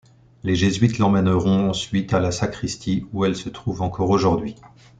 [0.43, 4.55] Les jésuites l'emmèneront ensuite à la sacristie, où elle se trouve encore aujourd'hui.